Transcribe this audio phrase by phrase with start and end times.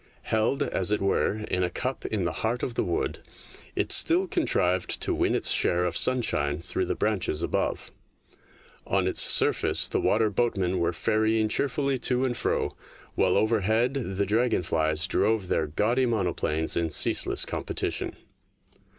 [0.23, 3.19] Held, as it were, in a cup in the heart of the wood,
[3.75, 7.91] it still contrived to win its share of sunshine through the branches above.
[8.87, 12.75] On its surface the water boatmen were ferrying cheerfully to and fro,
[13.13, 18.15] while overhead the dragon flies drove their gaudy monoplanes in ceaseless competition.